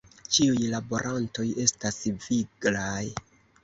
Ĉiuj 0.35 0.63
laborantoj 0.71 1.47
estas 1.67 2.03
viglaj. 2.27 3.09